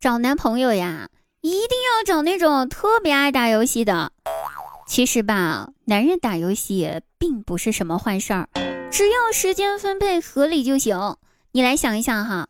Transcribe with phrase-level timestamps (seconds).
[0.00, 1.08] 找男朋友呀，
[1.40, 4.12] 一定要找那种特别爱打游戏的。
[4.86, 8.48] 其实吧，男人打游戏并不是什么坏事儿，
[8.92, 11.16] 只要时间分配合理就行。
[11.50, 12.46] 你来想一想哈，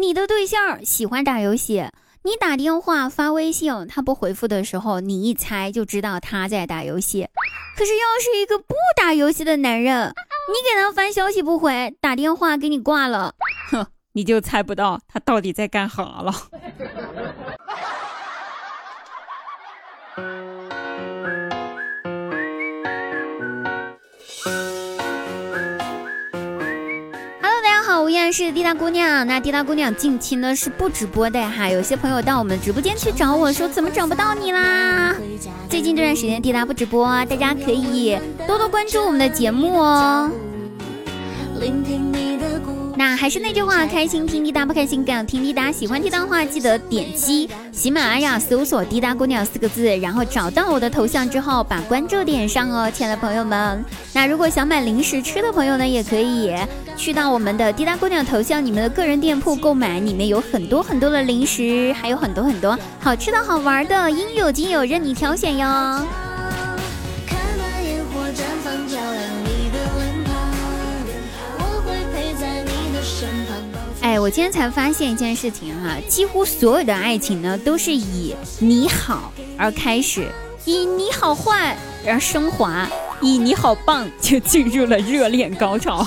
[0.00, 1.88] 你的对象喜欢打游戏，
[2.22, 7.26] 你打电话发微信，他不回复的时候，你一猜就知道他在打游戏。
[7.76, 10.14] 可是要是一个不打游戏的男人，
[10.48, 13.34] 你给他发消息不回，打电话给你挂了，
[14.12, 16.34] 你就猜不到他到底在干啥了。
[28.34, 35.14] 是滴答姑娘，那滴答姑娘近期呢是不直播的哈，有些朋友到我们直播间去找我说怎么找不到你啦？
[35.68, 40.30] 最近这段时间滴答不直播，大家可以多多关注我们的节目哦。
[41.60, 45.72] 聆听你的鼓那还是那句话，开心听滴答，不开心更听滴答。
[45.72, 53.84] 喜欢滴答的话，记得点击喜马拉雅搜索“滴答姑娘”四个字，然后找到我的头像之后，把关注点上哦，亲爱的朋友们。
[54.12, 56.54] 那如果想买零食吃的朋友呢，也可以
[56.96, 66.06] 去到我们的滴答姑娘头像，你们的个人店铺购买，里面有很多很多的零食，还有很多很多好吃的好玩的，应有尽有，任你挑选哟。
[74.22, 80.28] 我今天才发现一件事情哈，几乎所有的爱情呢，都是以你好而开始，
[80.64, 82.88] 以你好坏而升华，
[83.20, 86.06] 以你好棒就进入了热恋高潮，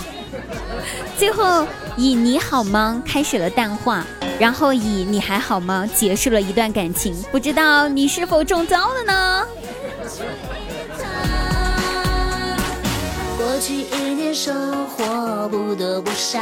[1.20, 4.06] 最后以你好吗开始了淡化，
[4.40, 9.46] 然后以你还好吗结束了一段感情，不知道你是否中招了呢？
[13.38, 14.54] 过去一年收
[14.86, 16.40] 获不多不少。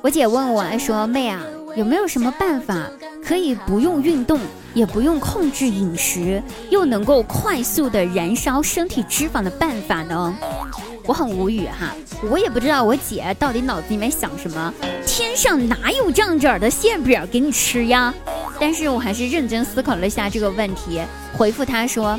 [0.00, 1.42] 我姐问我说：“妹啊，
[1.74, 2.88] 有没有什么办法
[3.24, 4.38] 可以不用运动，
[4.72, 6.40] 也不用控制饮食，
[6.70, 10.32] 又能够快速的燃烧身体脂肪的办法呢？”
[11.04, 11.94] 我很无语哈，
[12.30, 14.72] 我也不知道我姐到底脑子里面想什么。
[15.04, 18.14] 天上哪有这样子的馅饼给你吃呀？
[18.60, 21.00] 但是我还是认真思考了一下这个问题，
[21.36, 22.18] 回复她说：“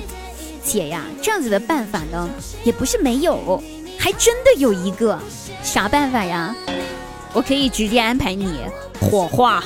[0.66, 2.30] 姐呀，这样子的办法呢，
[2.66, 3.62] 也不是没有，
[3.98, 5.18] 还真的有一个，
[5.64, 6.53] 啥办法呀？”
[7.34, 8.59] 我可以直接安排你
[9.00, 9.63] 火化。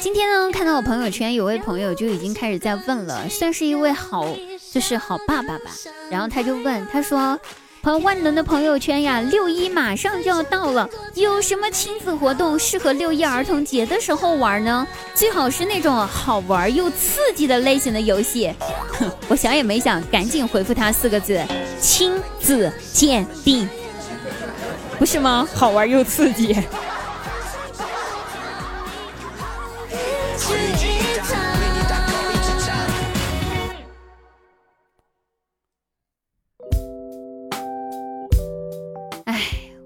[0.00, 4.26] 今天呢，看到我朋友圈有位朋友就已经开始在问了，算是一位好，
[4.72, 5.70] 就是好爸爸吧。
[6.10, 7.38] 然后他就问，他说。
[7.96, 14.86] 万能的朋友圈呀，六一马上就要到了，有什么亲子活动适合六一儿童节的时候玩呢？
[15.14, 18.52] 最好是那种好玩又刺激的类型的游戏。
[18.98, 21.42] 哼，我想也没想，赶紧回复他四个字：
[21.80, 23.68] 亲子鉴定，
[24.98, 25.48] 不是吗？
[25.54, 26.56] 好玩又刺激。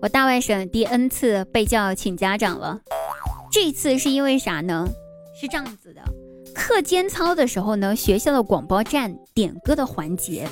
[0.03, 2.81] 我大外甥第 N 次被叫请家长了，
[3.53, 4.89] 这次是因为啥呢？
[5.41, 6.03] 是这样子的，
[6.53, 10.49] 课间操的时候呢，学校的广播站点歌的环节，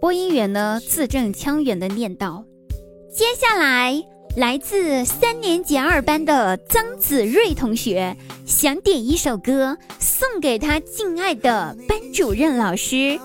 [0.00, 2.44] 播音员呢字正腔圆的念道
[3.14, 4.02] ：“接下来
[4.36, 13.20] 来自三年级二班的张子睿同学想点一首歌送给他敬爱的班主任老师，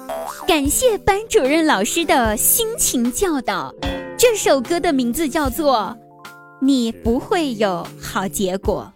[0.48, 3.74] 感谢班主任老师的辛勤教导。”
[4.22, 5.98] 这首歌的名字叫做
[6.62, 8.94] 《你不会有好结果》。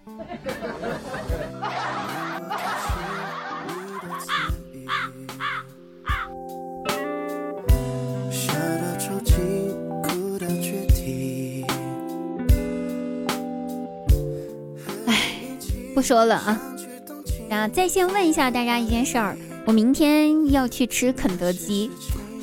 [15.08, 15.32] 哎，
[15.96, 16.62] 不说了啊！
[17.50, 19.36] 那再先问一下大家一件事儿：
[19.66, 21.90] 我明天要去吃肯德基。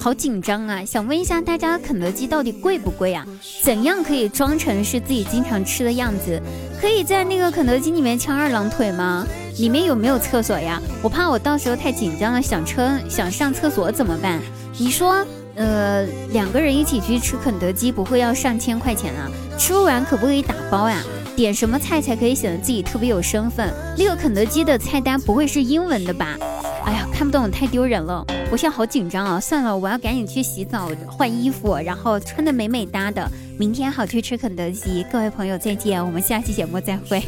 [0.02, 0.84] 好紧张啊！
[0.84, 3.24] 想问一下大家，肯德基到底贵不贵啊？
[3.62, 6.42] 怎样可以装成是自己经常吃的样子？
[6.80, 9.24] 可以在那个肯德基里面翘二郎腿吗？
[9.58, 10.82] 里面有没有厕所呀？
[11.04, 14.40] 我怕我到时候太紧张了，想车想上厕所怎么办？
[14.76, 19.30] 你说，呃，两个人一起去吃肯德基，不会要上千块钱啊？
[19.56, 21.00] 吃不完可不可以打包呀？
[21.36, 23.72] 点什么菜才可以显得自己特别有身份？
[23.96, 26.36] 那个肯德基的菜单不会是英文的吧？
[26.84, 29.40] 哎呀，看不懂太丢人了，我现在好紧张啊！
[29.40, 35.04] 算了，我要赶紧去洗澡换衣服，然后穿的美美哒的，明天好去吃肯德基。
[35.10, 37.22] 各位朋友再见，我们下期节目再会。